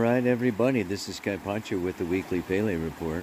[0.00, 3.22] All right, everybody, this is Kaypacha with the Weekly Pele Report.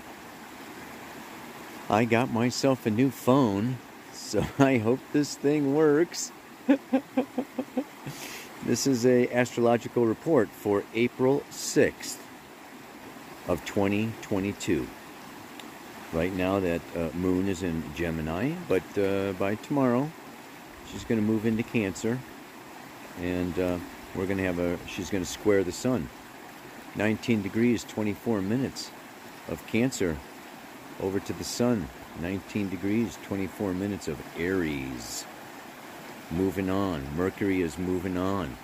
[1.90, 3.80] I got myself a new phone,
[4.14, 6.32] so I hope this thing works.
[8.64, 12.18] this is a astrological report for April 6th
[13.48, 14.88] of 2022.
[16.14, 20.12] Right now that uh, moon is in Gemini, but uh, by tomorrow
[20.92, 22.20] she's going to move into Cancer
[23.20, 23.80] and uh,
[24.14, 26.08] we're going to have a she's going to square the sun
[26.98, 28.90] 19 degrees 24 minutes
[29.50, 30.18] of cancer.
[31.00, 31.88] Over to the sun.
[32.22, 35.24] 19 degrees 24 minutes of aries.
[36.32, 37.06] Moving on.
[37.16, 38.58] Mercury is moving on.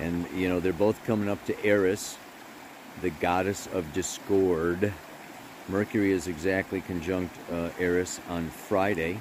[0.00, 2.16] And you know they're both coming up to eris
[3.02, 4.92] the goddess of discord.
[5.68, 9.20] Mercury is exactly conjunct uh, eris on friday.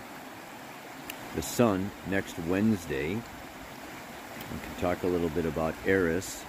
[1.36, 3.16] The sun next wednesday.
[3.16, 6.44] We can talk a little bit about eris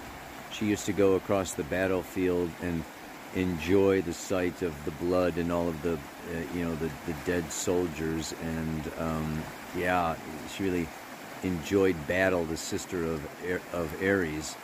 [0.51, 2.83] she used to go across the battlefield and
[3.35, 5.97] enjoy the sight of the blood and all of the, uh,
[6.55, 8.33] you know, the, the dead soldiers.
[8.41, 9.43] And um,
[9.77, 10.15] yeah,
[10.55, 10.87] she really
[11.43, 12.43] enjoyed battle.
[12.45, 13.21] The sister of
[13.73, 14.55] of Ares,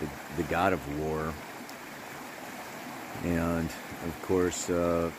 [0.00, 1.32] the the god of war.
[3.24, 3.68] And
[4.06, 5.10] of course, uh,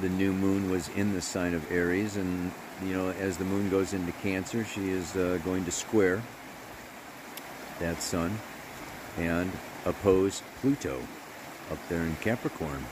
[0.00, 2.50] the new moon was in the sign of Aries, and
[2.82, 6.22] you know, as the moon goes into Cancer, she is uh, going to square
[7.78, 8.38] that sun
[9.20, 9.52] and
[9.84, 11.00] oppose Pluto
[11.70, 12.84] up there in Capricorn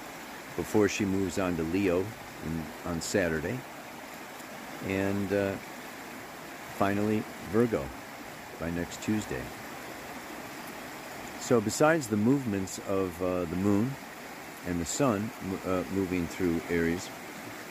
[0.57, 2.01] before she moves on to Leo
[2.45, 3.59] in, on Saturday.
[4.87, 5.53] And uh,
[6.77, 7.85] finally, Virgo
[8.61, 9.43] by next Tuesday.
[11.41, 13.95] So, besides the movements of uh, the moon
[14.67, 15.31] and the sun
[15.67, 17.09] uh, moving through Aries,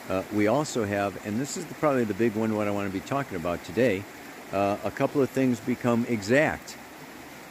[0.10, 2.92] uh, we also have, and this is the, probably the big one, what I want
[2.92, 4.04] to be talking about today,
[4.52, 6.78] uh, a couple of things become exact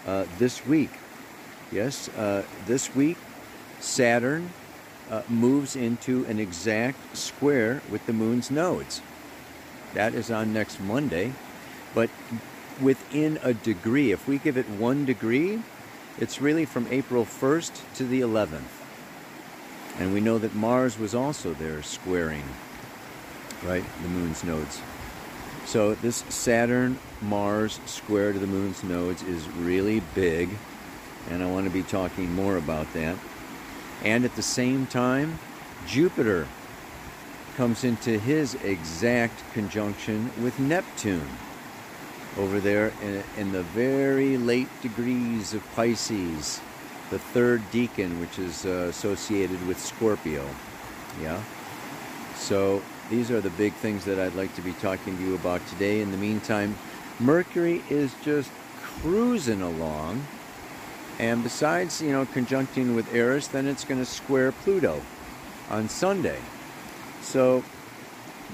[0.07, 0.91] uh, this week.
[1.73, 3.17] Yes, uh, this week,
[3.81, 4.51] Saturn
[5.11, 9.03] uh, moves into an exact square with the moon's nodes.
[9.95, 11.33] That is on next Monday.
[11.93, 12.11] But
[12.81, 15.61] within a degree, if we give it one degree,
[16.19, 18.83] it's really from April 1st to the 11th.
[19.99, 22.45] And we know that Mars was also there squaring,
[23.65, 24.81] right, the moon's nodes.
[25.65, 30.51] So this Saturn Mars square to the moon's nodes is really big,
[31.31, 33.17] and I want to be talking more about that.
[34.03, 35.39] And at the same time,
[35.87, 36.47] Jupiter
[37.57, 41.29] comes into his exact conjunction with Neptune
[42.37, 46.61] over there in, in, the very late degrees of Pisces,
[47.09, 50.47] the third decan, which is uh, associated with Scorpio.
[51.23, 51.43] Yeah?
[52.35, 55.67] So these are the big things that I'd like to be talking to you about
[55.69, 56.03] today.
[56.03, 56.77] In the meantime,
[57.19, 58.51] Mercury is just
[58.83, 60.27] cruising along.
[61.19, 65.01] And besides, you know, conjuncting with Eris, then it's going to square Pluto
[65.71, 66.39] on Sunday.
[67.23, 67.65] So,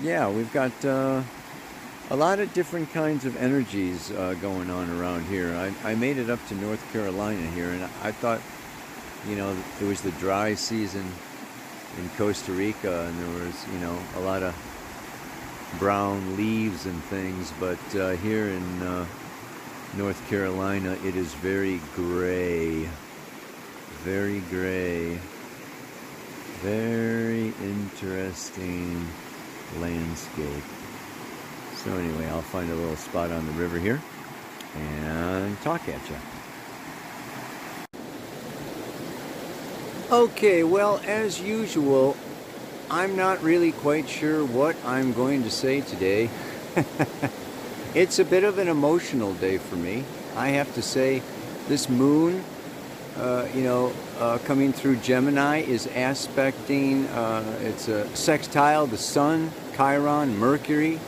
[0.00, 1.22] yeah, we've got uh,
[2.10, 5.54] a lot of different kinds of energies uh, going on around here.
[5.54, 8.40] I, I made it up to North Carolina here, and I thought,
[9.28, 11.04] you know, it was the dry season
[11.98, 14.54] in Costa Rica, and there was, you know, a lot of
[15.78, 19.06] brown leaves and things, but uh, here in uh,
[19.94, 22.88] North Carolina, it is very gray.
[24.04, 25.18] Very gray.
[26.62, 29.06] Very interesting
[29.80, 30.64] landscape.
[31.76, 34.00] So, anyway, I'll find a little spot on the river here
[34.76, 36.16] and talk at you.
[40.10, 42.16] Okay, well, as usual,
[42.90, 46.30] I'm not really quite sure what I'm going to say today.
[47.94, 50.04] it's a bit of an emotional day for me.
[50.34, 51.22] I have to say,
[51.68, 52.42] this moon,
[53.18, 59.50] uh, you know, uh, coming through Gemini is aspecting, uh, it's a sextile, the Sun,
[59.76, 60.98] Chiron, Mercury,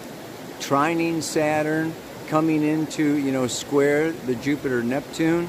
[0.60, 1.94] trining Saturn,
[2.28, 5.48] coming into, you know, square the Jupiter Neptune,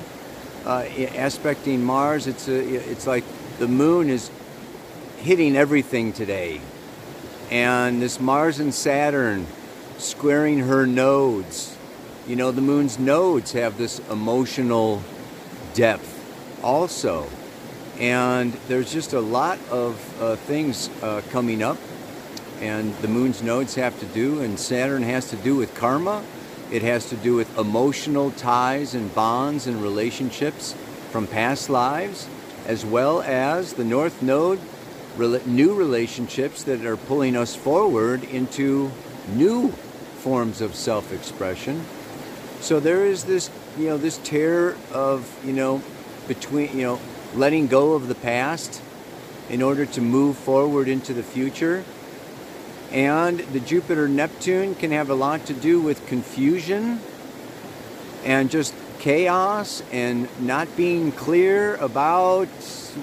[0.65, 0.85] uh,
[1.15, 2.27] aspecting Mars.
[2.27, 3.25] It's, a, it's like
[3.59, 4.31] the moon is
[5.17, 6.61] hitting everything today.
[7.51, 9.45] And this Mars and Saturn
[9.97, 11.77] squaring her nodes.
[12.27, 15.01] You know, the moon's nodes have this emotional
[15.73, 16.11] depth
[16.63, 17.27] also.
[17.99, 21.77] And there's just a lot of uh, things uh, coming up.
[22.61, 26.23] And the moon's nodes have to do, and Saturn has to do with karma.
[26.71, 30.73] It has to do with emotional ties and bonds and relationships
[31.11, 32.27] from past lives
[32.65, 34.59] as well as the North Node
[35.45, 38.91] new relationships that are pulling us forward into
[39.33, 39.73] new
[40.25, 41.85] forms of self-expression.
[42.59, 45.83] So there is this, you know, this tear of, you know,
[46.27, 46.99] between, you know,
[47.35, 48.81] letting go of the past
[49.51, 51.83] in order to move forward into the future.
[52.91, 56.99] And the Jupiter Neptune can have a lot to do with confusion
[58.23, 58.73] and just
[59.05, 62.47] chaos and not being clear about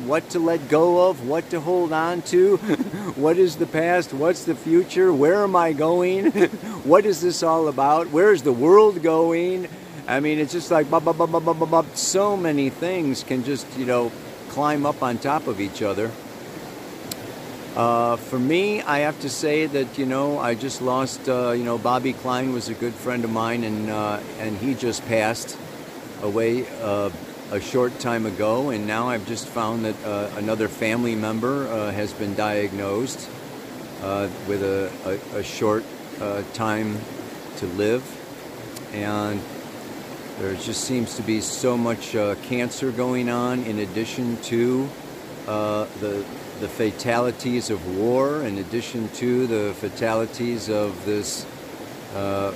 [0.05, 2.57] what to let go of, what to hold on to,
[3.15, 6.33] what is the past, what's the future, where am I going,
[6.83, 9.69] what is this all about, where's the world going.
[10.09, 10.89] I mean, it's just like
[11.95, 14.11] so many things can just, you know,
[14.49, 16.11] climb up on top of each other.
[17.77, 21.29] Uh, for me, I have to say that you know I just lost.
[21.29, 24.75] Uh, you know, Bobby Klein was a good friend of mine, and uh, and he
[24.75, 25.57] just passed
[26.23, 27.11] away uh,
[27.51, 28.71] a short time ago.
[28.71, 33.29] And now I've just found that uh, another family member uh, has been diagnosed
[34.49, 35.85] with a, a, a short
[36.55, 36.99] time
[37.57, 38.03] to live,
[38.95, 39.41] and
[40.39, 42.13] there just seems to be so much
[42.49, 44.89] cancer going on in addition to
[45.47, 46.25] the
[46.63, 51.45] the fatalities of war, in addition to the fatalities of this,
[52.15, 52.55] uh,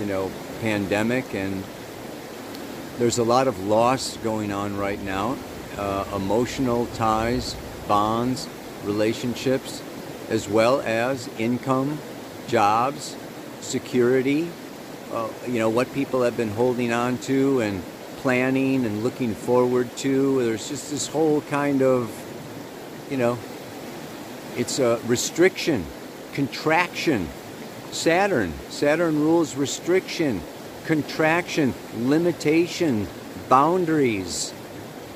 [0.00, 0.28] you know,
[0.60, 1.36] pandemic.
[1.36, 1.62] And
[2.98, 5.36] there's a lot of loss going on right now
[5.76, 7.56] uh, emotional ties,
[7.88, 8.48] bonds,
[8.84, 9.82] relationships,
[10.28, 11.98] as well as income,
[12.46, 13.16] jobs,
[13.60, 14.48] security,
[15.12, 17.82] uh, you know, what people have been holding on to and
[18.18, 20.44] planning and looking forward to.
[20.44, 22.08] There's just this whole kind of
[23.10, 23.38] you know,
[24.56, 25.84] it's a restriction,
[26.32, 27.28] contraction.
[27.92, 30.40] Saturn, Saturn rules restriction,
[30.84, 33.06] contraction, limitation,
[33.48, 34.52] boundaries.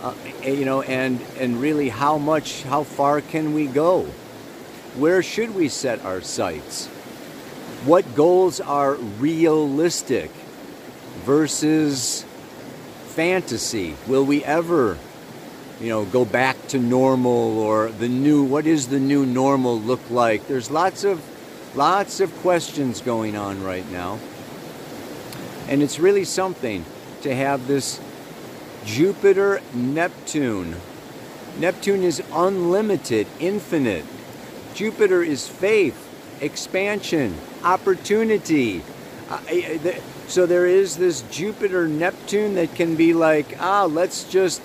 [0.03, 4.03] Uh, you know, and and really, how much, how far can we go?
[4.97, 6.87] Where should we set our sights?
[7.85, 10.31] What goals are realistic
[11.25, 12.25] versus
[13.09, 13.97] fantasy?
[14.06, 14.99] Will we ever
[15.81, 20.11] you know, go back to normal or the new, what is the new normal look
[20.11, 20.47] like?
[20.49, 21.23] There's lots of,
[21.76, 24.19] lots of questions going on right now.
[25.69, 26.85] And it's really something
[27.23, 28.00] to have this
[28.85, 30.76] Jupiter Neptune.
[31.59, 34.05] Neptune is unlimited, infinite.
[34.75, 36.09] Jupiter is faith,
[36.41, 38.82] expansion, opportunity.
[39.29, 39.41] Uh,
[40.29, 44.62] so there is this Jupiter Neptune that can be like, ah, let's just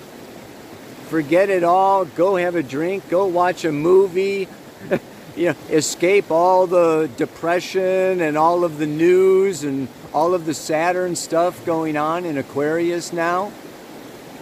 [1.08, 4.48] forget it all, go have a drink, go watch a movie,
[5.36, 10.54] you know, escape all the depression and all of the news and all of the
[10.54, 13.52] Saturn stuff going on in Aquarius now.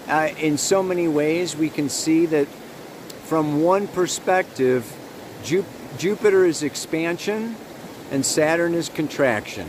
[0.07, 2.47] Uh, in so many ways, we can see that
[3.25, 4.95] from one perspective,
[5.43, 5.65] Ju-
[5.97, 7.57] Jupiter is expansion
[8.11, 9.67] and Saturn is contraction.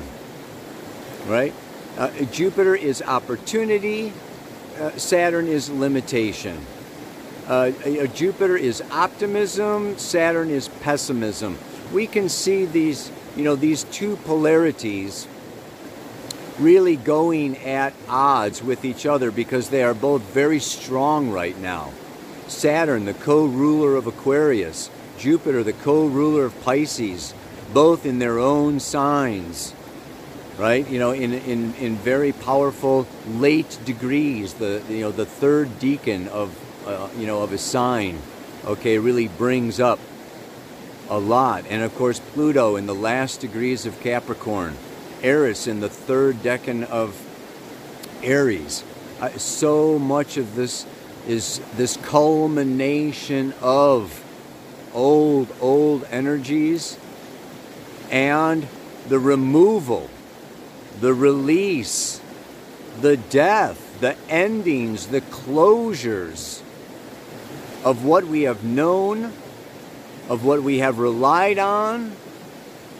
[1.26, 1.54] Right?
[1.98, 4.12] Uh, Jupiter is opportunity,
[4.80, 6.66] uh, Saturn is limitation.
[7.48, 7.72] Uh,
[8.08, 11.58] Jupiter is optimism, Saturn is pessimism.
[11.94, 15.28] We can see these, you know, these two polarities
[16.60, 21.92] really going at odds with each other because they are both very strong right now.
[22.48, 27.34] Saturn, the co ruler of Aquarius, Jupiter, the co ruler of Pisces,
[27.74, 29.74] both in their own signs,
[30.58, 30.88] right?
[30.88, 36.28] You know, in, in, in very powerful late degrees, the, you know, the third decan
[36.28, 36.56] of
[36.86, 38.20] uh, you know, of a sign,
[38.66, 40.00] okay, really brings up
[41.10, 41.66] a lot.
[41.70, 44.76] And of course, Pluto in the last degrees of Capricorn,
[45.24, 47.18] Eris in the third decan of
[48.22, 48.84] Aries.
[49.22, 50.86] Uh, so much of this
[51.28, 54.22] is this culmination of
[54.94, 56.98] old, old energies
[58.12, 58.68] and
[59.08, 60.10] the removal,
[61.00, 62.22] the release,
[63.02, 66.62] the death, the endings, the closures
[67.84, 69.32] of what we have known,
[70.30, 72.12] of what we have relied on,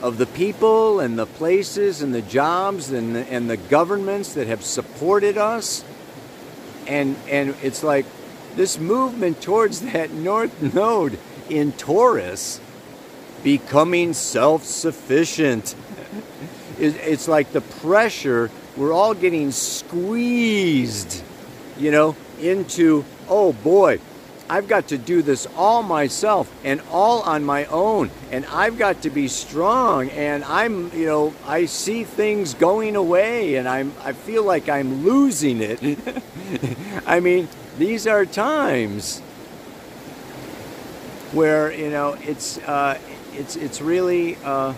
[0.04, 4.48] of the people and the places and the jobs and the, and the governments that
[4.48, 5.86] have supported us.
[6.88, 8.06] And, and it's like
[8.56, 11.18] this movement towards that north node
[11.50, 12.60] in Taurus
[13.44, 15.74] becoming self sufficient.
[16.80, 21.24] It's like the pressure, we're all getting squeezed,
[21.78, 24.00] you know, into, oh boy,
[24.54, 28.12] I've got to do this all myself and all on my own.
[28.30, 30.12] And I've got to be strong.
[30.12, 35.04] And I'm, you know, I see things going away and I'm, I feel like I'm
[35.04, 35.98] losing it.
[37.08, 37.48] I mean,
[37.80, 39.22] these are times
[41.32, 43.00] where, you know, it's, uh,
[43.34, 44.76] it's, it's really uh,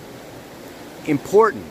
[1.06, 1.66] important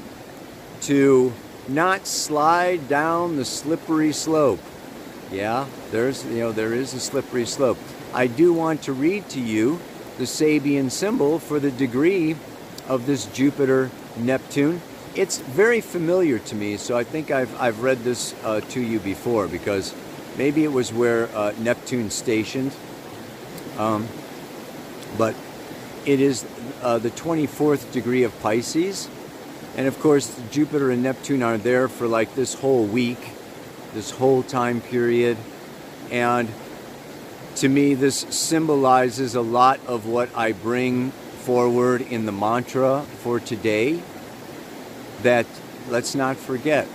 [0.83, 1.33] to
[1.69, 4.61] not slide down the slippery slope
[5.33, 7.79] Yeah, there's you know there is a slippery slope.
[8.15, 9.81] I do want to read to you
[10.19, 12.37] the Sabian symbol for the degree
[12.87, 14.81] of this Jupiter Neptune.
[15.17, 19.01] It's very familiar to me, so I think I've, I've read this uh, to you
[19.01, 19.93] before because
[20.39, 22.73] maybe it was where uh, Neptune stationed.
[23.79, 24.07] Um,
[25.19, 25.35] but
[26.07, 26.47] it is
[26.83, 29.09] uh, the 24th degree of Pisces.
[29.77, 33.19] And of course, Jupiter and Neptune are there for like this whole week,
[33.93, 35.37] this whole time period.
[36.13, 36.49] And
[37.57, 43.39] to me, this symbolizes a lot of what I bring forward in the mantra for
[43.39, 44.01] today.
[45.23, 45.47] That
[45.89, 46.89] let's not forget,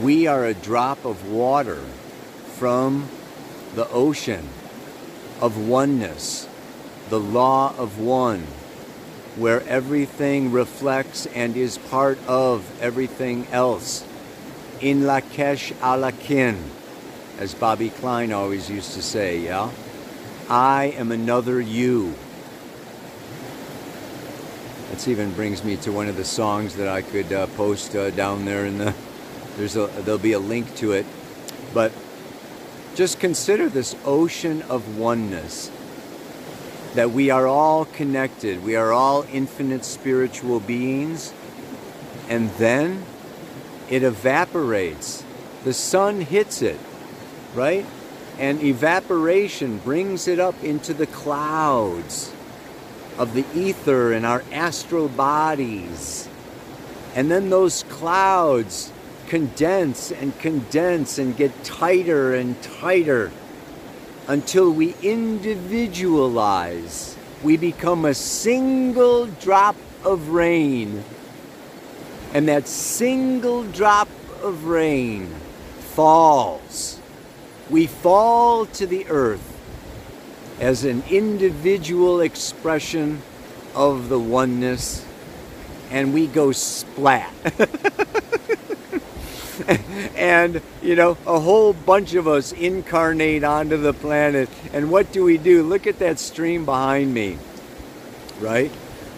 [0.00, 1.82] we are a drop of water
[2.54, 3.08] from
[3.74, 4.48] the ocean
[5.40, 6.48] of oneness,
[7.10, 8.40] the law of one,
[9.36, 14.04] where everything reflects and is part of everything else.
[14.80, 16.56] In Lakesh Alakin,
[17.38, 19.70] as Bobby Klein always used to say, yeah?
[20.48, 22.14] I am another you.
[24.90, 28.10] This even brings me to one of the songs that I could uh, post uh,
[28.10, 28.94] down there in the.
[29.56, 31.06] There's a there'll be a link to it,
[31.72, 31.92] but
[32.94, 35.70] just consider this ocean of oneness
[36.94, 41.32] that we are all connected, we are all infinite spiritual beings,
[42.28, 43.04] and then
[43.90, 45.24] it evaporates.
[45.64, 46.78] The sun hits it,
[47.54, 47.86] right?
[48.38, 52.32] And evaporation brings it up into the clouds
[53.16, 56.28] of the ether and our astral bodies.
[57.14, 58.92] And then those clouds
[59.28, 63.30] condense and condense and get tighter and tighter
[64.26, 67.16] until we individualize.
[67.42, 71.04] We become a single drop of rain.
[72.32, 74.08] And that single drop
[74.42, 75.28] of rain
[75.78, 76.98] falls.
[77.70, 79.50] We fall to the earth
[80.60, 83.22] as an individual expression
[83.74, 85.04] of the oneness,
[85.90, 87.32] and we go splat.
[90.16, 95.22] and you know a whole bunch of us incarnate onto the planet and what do
[95.22, 97.38] we do look at that stream behind me
[98.40, 98.72] right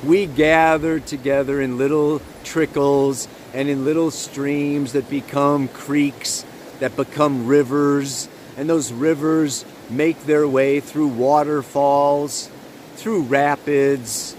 [0.04, 6.44] we gather together in little trickles and in little streams that become creeks
[6.80, 12.50] that become rivers and those rivers make their way through waterfalls
[12.96, 14.36] through rapids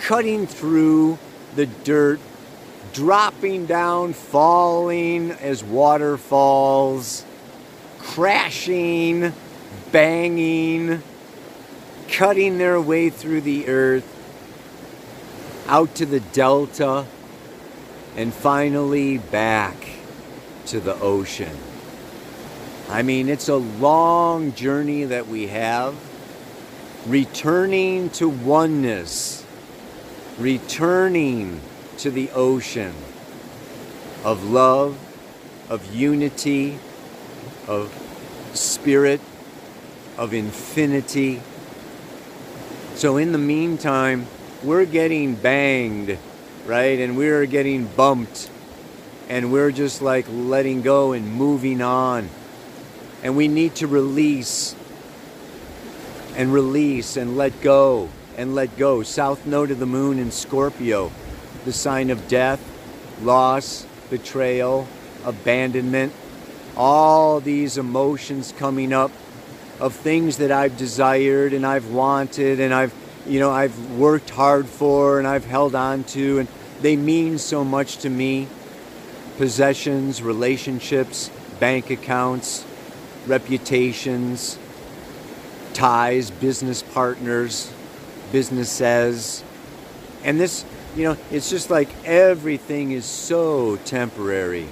[0.00, 1.18] cutting through
[1.56, 2.20] the dirt
[2.92, 7.24] dropping down, falling as waterfalls,
[7.98, 9.32] crashing,
[9.90, 11.02] banging,
[12.08, 14.08] cutting their way through the earth,
[15.68, 17.06] out to the delta,
[18.16, 19.76] and finally back
[20.66, 21.56] to the ocean.
[22.92, 25.94] I mean, it's a long journey that we have.
[27.06, 29.46] Returning to oneness,
[30.38, 31.62] returning
[31.96, 32.92] to the ocean
[34.24, 34.98] of love,
[35.70, 36.78] of unity,
[37.66, 37.90] of
[38.52, 39.22] spirit,
[40.18, 41.40] of infinity.
[42.94, 44.26] So, in the meantime,
[44.62, 46.18] we're getting banged,
[46.66, 46.98] right?
[47.00, 48.50] And we're getting bumped.
[49.30, 52.28] And we're just like letting go and moving on.
[53.22, 54.74] And we need to release
[56.36, 59.02] and release and let go and let go.
[59.02, 61.12] South node of the moon in Scorpio
[61.64, 62.60] the sign of death,
[63.22, 64.86] loss, betrayal,
[65.24, 66.12] abandonment,
[66.76, 69.10] all these emotions coming up
[69.78, 72.94] of things that I've desired and I've wanted and I've
[73.26, 76.48] you know I've worked hard for and I've held on to and
[76.80, 78.48] they mean so much to me
[79.38, 82.64] possessions relationships bank accounts
[83.26, 84.58] reputations
[85.74, 87.72] ties business partners
[88.30, 89.42] businesses
[90.24, 90.64] and this
[90.94, 94.68] you know, it's just like everything is so temporary.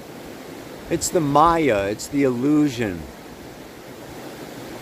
[0.91, 3.01] It's the Maya, it's the illusion.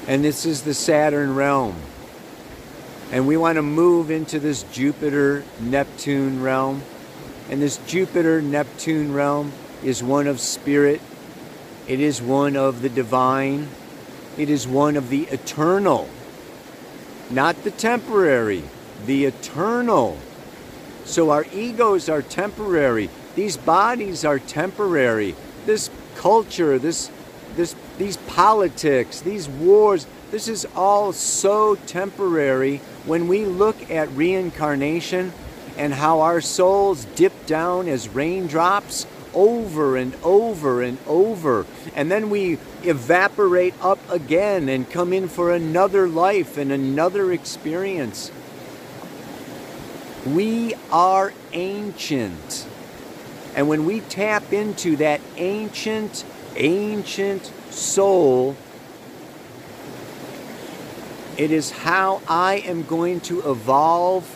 [0.08, 1.76] And this is the Saturn realm.
[3.12, 6.82] And we want to move into this Jupiter Neptune realm.
[7.50, 9.52] And this Jupiter Neptune realm
[9.84, 11.00] is one of spirit,
[11.88, 13.66] it is one of the divine,
[14.36, 16.08] it is one of the eternal,
[17.30, 18.62] not the temporary,
[19.06, 20.18] the eternal.
[21.06, 23.08] So our egos are temporary.
[23.34, 25.34] These bodies are temporary.
[25.64, 27.10] This culture, this,
[27.56, 35.32] this, these politics, these wars, this is all so temporary when we look at reincarnation
[35.78, 39.06] and how our souls dip down as raindrops
[39.38, 41.64] over and over and over.
[41.94, 48.32] And then we evaporate up again and come in for another life and another experience.
[50.26, 52.66] We are ancient.
[53.54, 56.24] And when we tap into that ancient,
[56.56, 58.56] ancient soul,
[61.36, 64.34] it is how I am going to evolve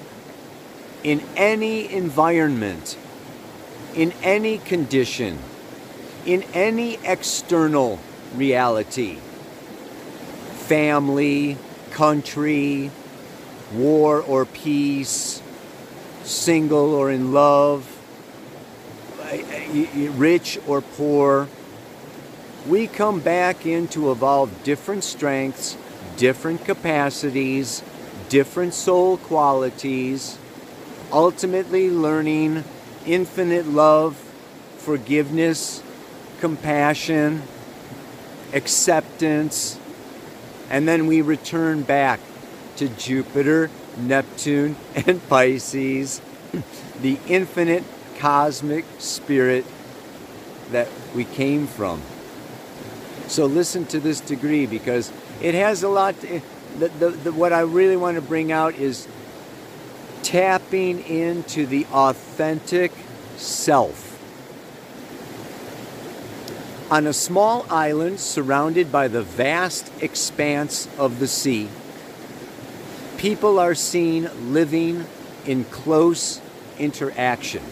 [1.02, 2.96] in any environment,
[3.94, 5.38] in any condition,
[6.24, 7.98] in any external
[8.34, 9.18] reality
[10.66, 11.56] family,
[11.90, 12.90] country,
[13.74, 15.42] war or peace,
[16.22, 17.86] single or in love,
[20.16, 21.48] rich or poor.
[22.66, 25.76] We come back in to evolve different strengths,
[26.16, 27.82] different capacities,
[28.30, 30.38] different soul qualities
[31.12, 32.64] ultimately learning
[33.06, 34.16] infinite love,
[34.78, 35.82] forgiveness,
[36.40, 37.42] compassion,
[38.52, 39.78] acceptance,
[40.70, 42.20] and then we return back
[42.76, 46.20] to Jupiter, Neptune, and Pisces,
[47.00, 47.84] the infinite
[48.18, 49.64] cosmic spirit
[50.70, 52.00] that we came from.
[53.28, 56.20] So listen to this degree because it has a lot.
[56.20, 56.40] To,
[56.78, 59.06] the, the, the, what I really want to bring out is
[60.32, 62.90] tapping into the authentic
[63.36, 64.18] self.
[66.90, 71.68] On a small island surrounded by the vast expanse of the sea,
[73.18, 75.04] people are seen living
[75.44, 76.40] in close
[76.78, 77.62] interaction.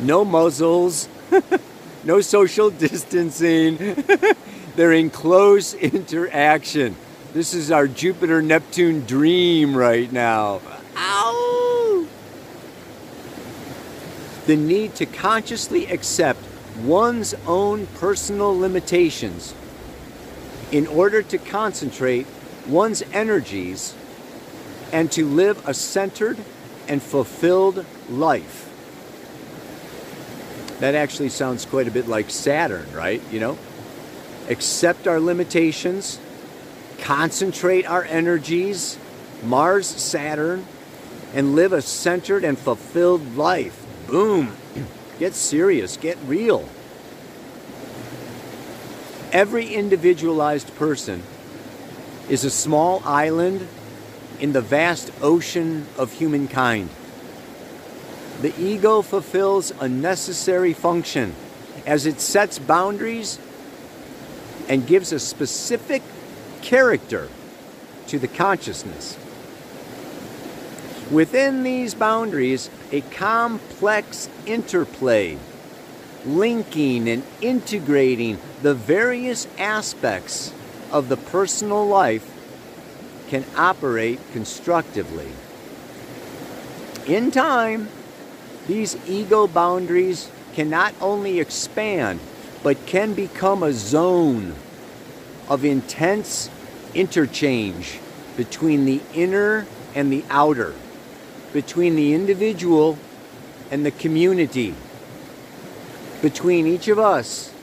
[0.00, 1.06] No muzzles,
[2.04, 3.76] no social distancing.
[4.76, 6.96] They're in close interaction.
[7.34, 10.62] This is our Jupiter Neptune dream right now.
[10.96, 12.06] Ow!
[14.46, 16.40] The need to consciously accept
[16.82, 19.54] one's own personal limitations
[20.70, 22.26] in order to concentrate
[22.66, 23.94] one's energies
[24.92, 26.38] and to live a centered
[26.88, 28.70] and fulfilled life.
[30.80, 33.22] That actually sounds quite a bit like Saturn, right?
[33.30, 33.58] You know?
[34.48, 36.18] Accept our limitations,
[36.98, 38.98] concentrate our energies,
[39.42, 40.66] Mars, Saturn,
[41.34, 43.84] and live a centered and fulfilled life.
[44.06, 44.56] Boom.
[45.18, 46.68] Get serious, get real.
[49.32, 51.22] Every individualized person
[52.28, 53.66] is a small island
[54.40, 56.88] in the vast ocean of humankind.
[58.40, 61.34] The ego fulfills a necessary function
[61.86, 63.38] as it sets boundaries
[64.68, 66.02] and gives a specific
[66.62, 67.28] character
[68.08, 69.18] to the consciousness.
[71.14, 75.38] Within these boundaries, a complex interplay,
[76.26, 80.52] linking and integrating the various aspects
[80.90, 82.28] of the personal life,
[83.28, 85.28] can operate constructively.
[87.06, 87.88] In time,
[88.66, 92.18] these ego boundaries can not only expand,
[92.64, 94.52] but can become a zone
[95.48, 96.50] of intense
[96.92, 98.00] interchange
[98.36, 100.74] between the inner and the outer
[101.54, 102.98] between the individual
[103.70, 104.74] and the community,
[106.20, 107.54] between each of us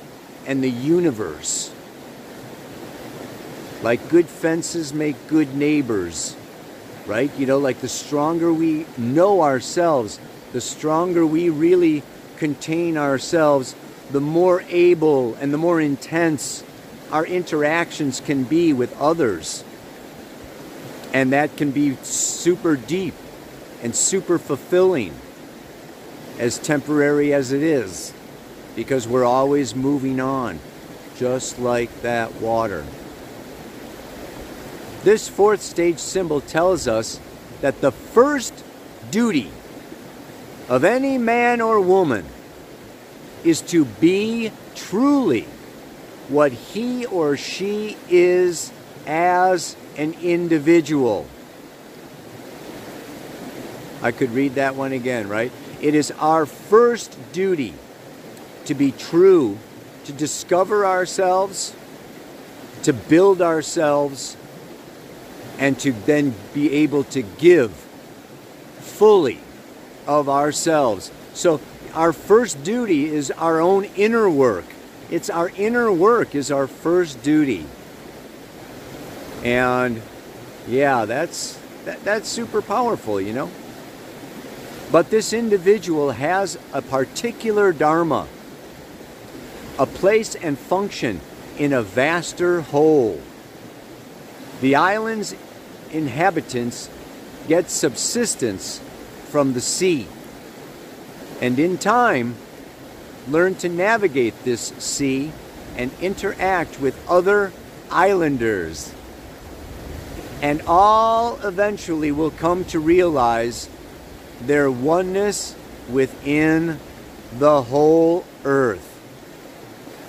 [0.48, 1.74] and the universe.
[3.84, 6.38] Like good fences make good neighbors,
[7.06, 7.30] right?
[7.38, 10.20] You know, like the stronger we know ourselves,
[10.54, 12.02] the stronger we really
[12.38, 13.76] contain ourselves,
[14.10, 16.64] the more able and the more intense
[17.12, 19.66] our interactions can be with others.
[21.14, 23.16] And that can be super deep
[23.82, 25.14] and super fulfilling,
[26.40, 28.14] as temporary as it is,
[28.76, 30.60] because we're always moving on,
[31.16, 32.86] just like that water.
[35.04, 37.20] This fourth stage symbol tells us
[37.62, 38.54] that the first
[39.10, 39.50] duty
[40.70, 42.26] of any man or woman
[43.44, 45.48] is to be truly
[46.30, 48.72] what he or she is
[49.06, 51.26] as an individual.
[54.02, 55.52] I could read that one again, right?
[55.80, 57.74] It is our first duty
[58.66, 59.58] to be true,
[60.06, 61.76] to discover ourselves,
[62.84, 64.38] to build ourselves,
[65.60, 67.72] and to then be able to give
[68.80, 69.40] fully
[70.08, 71.12] of ourselves.
[71.34, 71.62] So,
[71.94, 74.66] our first duty is our own inner work.
[75.10, 77.66] It's our inner work is our first duty.
[79.44, 80.02] And
[80.68, 83.52] yeah, that's that, that's super powerful, you know.
[84.92, 88.28] But this individual has a particular dharma,
[89.80, 91.22] a place and function
[91.58, 93.22] in a vaster whole.
[94.60, 95.34] The island's
[95.92, 96.90] inhabitants
[97.48, 98.82] get subsistence
[99.30, 100.08] from the sea,
[101.40, 102.36] and in time
[103.30, 105.32] learn to navigate this sea
[105.78, 107.54] and interact with other
[107.90, 108.94] islanders.
[110.42, 113.70] And all eventually will come to realize
[114.48, 115.56] their oneness
[115.90, 116.80] within
[117.38, 118.88] the whole earth,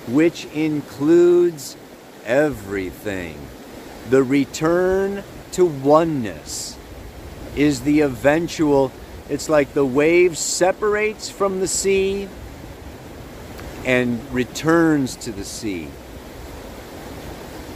[0.09, 1.77] which includes
[2.25, 3.39] everything.
[4.11, 6.77] The return to oneness
[7.55, 8.91] is the eventual,
[9.29, 12.29] it's like the wave separates from the sea
[13.85, 15.89] and returns to the sea.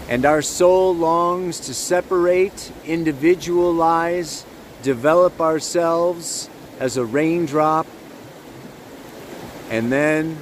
[0.08, 4.44] And our soul longs to separate, individualize,
[4.86, 7.88] develop ourselves as a raindrop.
[9.68, 10.36] And then,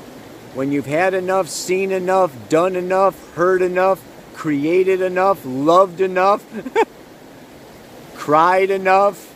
[0.52, 4.04] when you've had enough, seen enough, done enough, heard enough,
[4.34, 6.44] created enough, loved enough,
[8.16, 9.34] cried enough,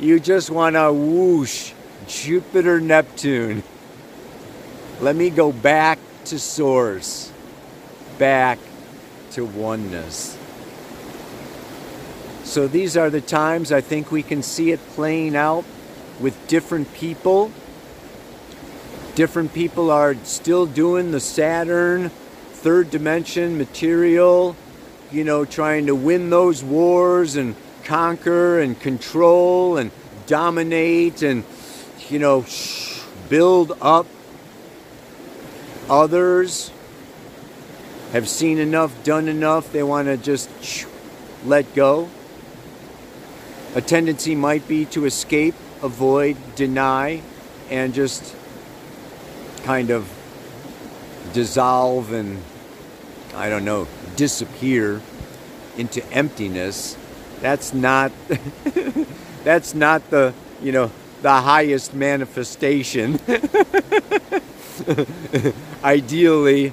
[0.00, 1.72] you just want to whoosh
[2.08, 3.62] Jupiter, Neptune.
[5.02, 7.30] Let me go back to source,
[8.16, 8.58] back
[9.32, 10.38] to oneness.
[12.56, 15.66] So these are the times I think we can see it playing out
[16.18, 17.52] with different people.
[19.14, 24.56] Different people are still doing the Saturn, third dimension material,
[25.12, 29.90] you know, trying to win those wars and conquer and control and
[30.26, 31.44] dominate and,
[32.08, 32.46] you know,
[33.28, 34.06] build up
[35.90, 36.70] Others
[38.12, 40.48] have seen enough, done enough, they want to just
[41.44, 42.08] let go.
[43.76, 47.20] A tendency might be to escape, avoid, deny,
[47.68, 48.34] and just
[49.64, 50.10] kind of
[51.34, 52.42] dissolve and,
[53.34, 53.86] I don't know,
[54.16, 55.02] disappear
[55.76, 56.96] into emptiness.
[57.42, 58.12] That's not,
[59.44, 63.20] that's not the, you know, the highest manifestation.
[65.84, 66.72] Ideally,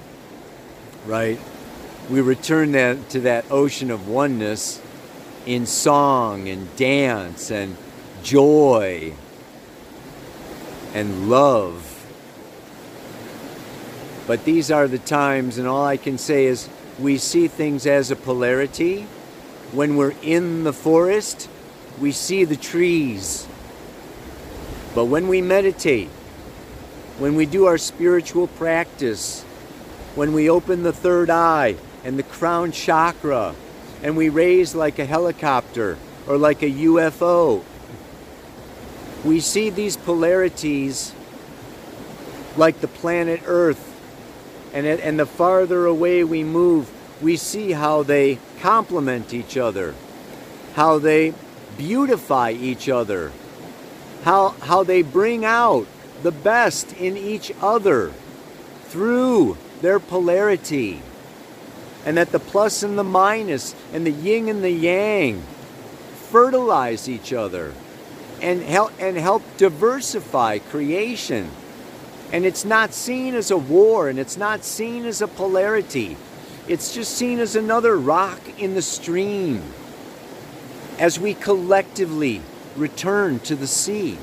[1.06, 1.38] right,
[2.10, 4.80] we return that, to that ocean of oneness
[5.46, 7.76] in song and dance and
[8.24, 9.14] joy
[10.94, 11.90] and love.
[14.26, 18.12] But these are the times, and all I can say is we see things as
[18.12, 19.02] a polarity.
[19.72, 21.50] When we're in the forest,
[22.00, 23.48] we see the trees.
[24.96, 26.10] But when we meditate,
[27.18, 29.42] when we do our spiritual practice,
[30.16, 33.56] when we open the third eye and the crown chakra,
[34.04, 37.64] and we raise like a helicopter or like a UFO,
[39.24, 41.14] we see these polarities
[42.58, 43.90] like the planet Earth.
[44.74, 49.96] And, it, and the farther away we move, we see how they complement each other,
[50.74, 51.34] how they
[51.78, 53.32] beautify each other,
[54.24, 55.86] how, how they bring out
[56.24, 58.12] the best in each other
[58.86, 61.02] through their polarity.
[62.06, 65.42] And that the plus and the minus and the yin and the yang
[66.30, 67.74] fertilize each other
[68.42, 71.50] and help and help diversify creation.
[72.32, 76.18] And it's not seen as a war and it's not seen as a polarity.
[76.68, 79.62] It's just seen as another rock in the stream
[80.98, 82.42] as we collectively
[82.76, 84.18] return to the sea.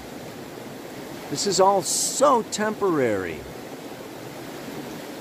[1.30, 3.38] This is all so temporary.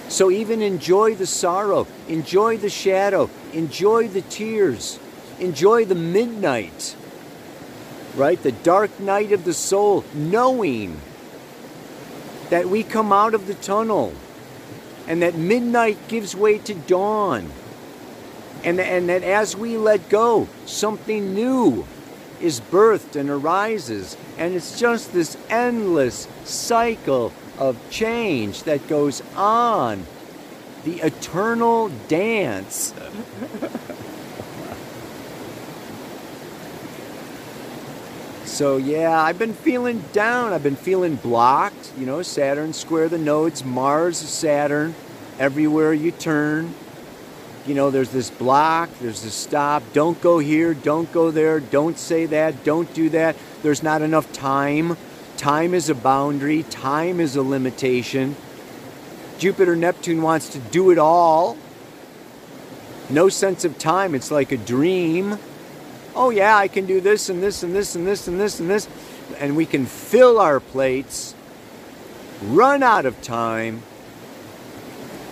[0.09, 4.99] So even enjoy the sorrow, enjoy the shadow, enjoy the tears,
[5.39, 6.95] enjoy the midnight,
[8.15, 8.41] right?
[8.41, 10.99] The dark night of the soul, knowing
[12.49, 14.13] that we come out of the tunnel
[15.07, 17.51] and that midnight gives way to dawn.
[18.63, 21.85] And, and that as we let go, something new
[22.41, 24.17] is birthed and arises.
[24.37, 30.05] And it's just this endless cycle of change that goes on.
[30.85, 32.93] The eternal dance.
[38.45, 40.53] so, yeah, I've been feeling down.
[40.53, 41.91] I've been feeling blocked.
[41.97, 44.95] You know, Saturn square the nodes, Mars, Saturn,
[45.37, 46.73] everywhere you turn
[47.69, 51.99] you know, there's this block, there's this stop, don't go here, don't go there, don't
[51.99, 53.35] say that, don't do that.
[53.61, 54.97] There's not enough time.
[55.39, 58.35] Time is a boundary, time is a limitation.
[59.37, 61.55] Jupiter Neptune wants to do it all.
[63.09, 65.39] No sense of time, it's like a dream.
[66.13, 68.69] Oh, yeah, I can do this and this and this and this and this and
[68.69, 68.89] this.
[69.37, 71.33] and we can fill our plates,
[72.43, 73.83] run out of time,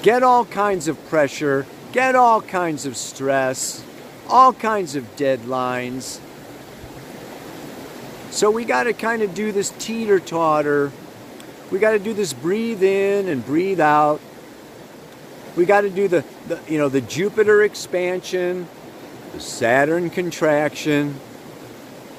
[0.03, 3.83] get all kinds of pressure, get all kinds of stress,
[4.29, 6.21] all kinds of deadlines.
[8.37, 10.91] So we got to kind of do this teeter totter.
[11.71, 14.21] We got to do this breathe in and breathe out.
[15.55, 18.67] We got to do the, the, you know, the Jupiter expansion,
[19.33, 21.15] the Saturn contraction,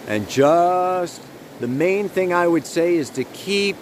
[0.08, 1.22] and just
[1.60, 3.76] the main thing I would say is to keep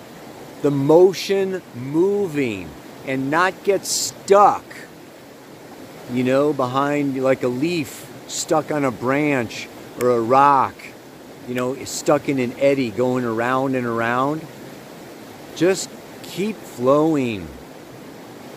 [0.61, 2.69] the motion moving
[3.07, 4.63] and not get stuck,
[6.13, 9.69] you know, behind like a leaf stuck on a branch
[10.03, 10.75] or a rock,
[11.49, 14.47] you know, is stuck in an eddy going around and around.
[15.55, 15.89] Just
[16.23, 17.47] keep flowing.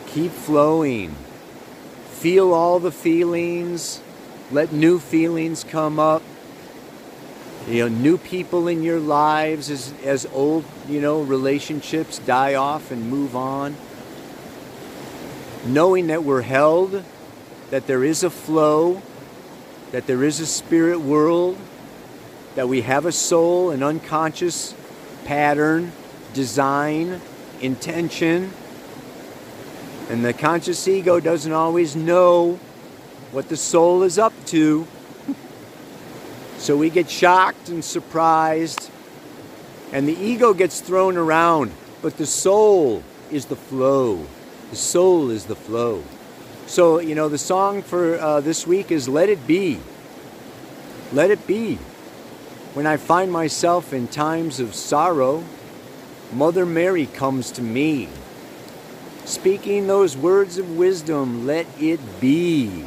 [0.08, 1.16] Keep flowing.
[2.12, 4.02] Feel all the feelings.
[4.52, 6.24] Let new feelings come up.
[7.68, 12.90] You know, new people in your lives as, as old, you know, relationships die off
[12.90, 13.76] and move on.
[15.66, 17.04] Knowing that we're held,
[17.70, 19.02] that there is a flow,
[19.92, 21.58] that there is a spirit world,
[22.56, 24.76] that we have a soul, an unconscious
[25.26, 25.92] pattern,
[26.34, 27.22] design,
[27.62, 28.52] intention.
[30.10, 32.60] And the conscious ego doesn't always know
[33.32, 34.88] what the soul is up to.
[36.58, 38.90] So we get shocked and surprised,
[39.94, 44.26] and the ego gets thrown around, but the soul is the flow.
[44.72, 46.04] The soul is the flow.
[46.68, 49.80] So, you know, the song for uh, this week is Let It Be.
[51.14, 51.80] Let it be.
[52.80, 55.44] When I find myself in times of sorrow,
[56.32, 58.08] Mother Mary comes to me,
[59.26, 62.86] speaking those words of wisdom, let it be.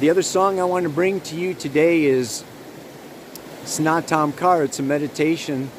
[0.00, 2.42] The other song I want to bring to you today is
[3.62, 4.64] Snatam Kaur.
[4.64, 5.70] It's a meditation,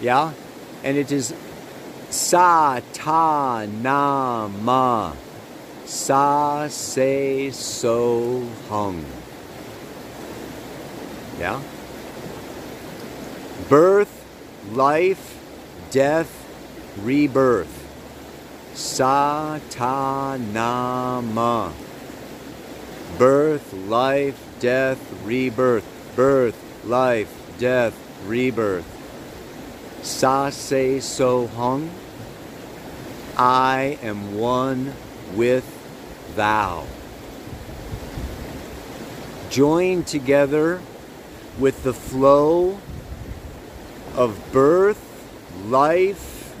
[0.00, 0.32] yeah?
[0.82, 1.32] And it is
[2.10, 5.14] Sa Ta Na Ma.
[5.84, 9.27] Sa Se So Hung.
[11.38, 11.62] Yeah?
[13.68, 14.24] Birth,
[14.72, 15.38] life,
[15.90, 16.32] death,
[17.00, 17.74] rebirth.
[18.74, 21.72] Sa Ta Na Ma.
[23.18, 25.84] Birth, life, death, rebirth.
[26.16, 27.94] Birth, life, death,
[28.26, 28.86] rebirth.
[30.02, 31.90] Sa Se So Hung.
[33.36, 34.94] I am one
[35.34, 35.66] with
[36.34, 36.86] thou.
[39.50, 40.80] Join together
[41.58, 42.78] with the flow
[44.14, 45.04] of birth,
[45.66, 46.54] life,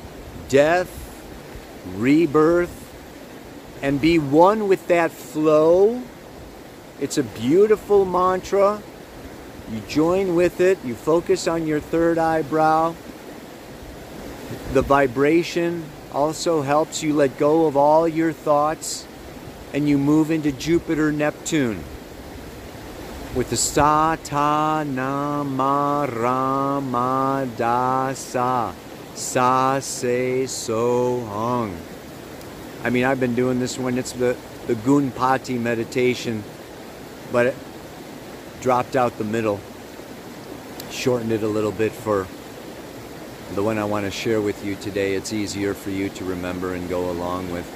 [0.48, 0.90] death,
[1.94, 2.74] rebirth,
[3.82, 6.02] and be one with that flow.
[7.00, 8.82] It's a beautiful mantra.
[9.70, 12.94] You join with it, you focus on your third eyebrow.
[14.72, 19.06] The vibration also helps you let go of all your thoughts
[19.72, 21.84] and you move into Jupiter Neptune
[23.34, 28.72] with the sa ta na ma ra ma da sa
[29.14, 31.76] sa se so hung.
[32.82, 33.98] I mean, I've been doing this one.
[33.98, 34.36] It's the
[34.66, 36.42] the Ganpati meditation,
[37.30, 37.56] but it
[38.60, 39.60] dropped out the middle.
[40.90, 42.26] Shortened it a little bit for
[43.54, 45.14] the one I want to share with you today.
[45.14, 47.66] It's easier for you to remember and go along with.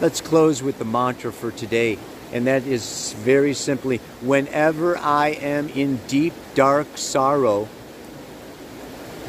[0.00, 1.98] Let's close with the mantra for today
[2.32, 7.68] and that is very simply whenever I am in deep, dark sorrow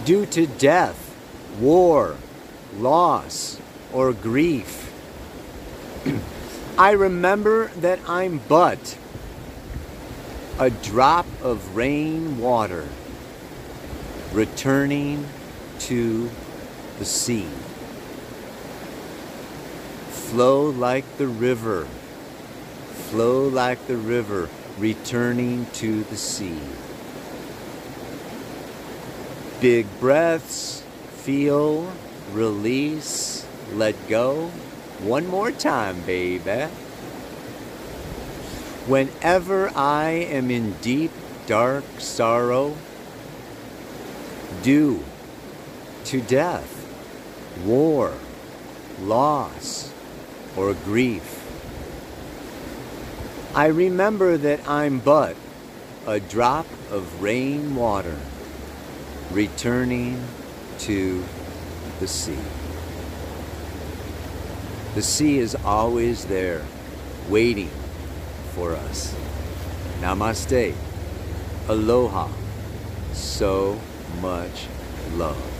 [0.05, 1.15] due to death,
[1.59, 2.15] war,
[2.77, 3.59] loss,
[3.93, 4.91] or grief,
[6.77, 8.97] I remember that I'm but
[10.57, 12.87] a drop of rain water
[14.33, 15.25] returning
[15.79, 16.29] to
[16.99, 17.47] the sea.
[20.09, 21.87] Flow like the river
[23.09, 26.59] flow like the river, returning to the sea.
[29.61, 30.83] Big breaths,
[31.17, 31.91] feel,
[32.31, 34.47] release, let go.
[34.99, 36.67] One more time, baby.
[38.87, 41.11] Whenever I am in deep,
[41.45, 42.75] dark sorrow,
[44.61, 45.03] due
[46.05, 46.75] to death,
[47.65, 48.13] war,
[49.01, 49.91] loss,
[50.55, 51.38] or grief,
[53.55, 55.35] I remember that I'm but
[56.05, 58.17] a drop of rainwater
[59.31, 60.23] returning
[60.79, 61.23] to
[61.99, 62.37] the sea.
[64.95, 66.65] The sea is always there,
[67.27, 67.69] waiting
[68.53, 69.15] for us.
[70.01, 70.73] Namaste.
[71.67, 72.29] Aloha.
[73.13, 73.79] so
[74.21, 74.67] much
[75.13, 75.58] love.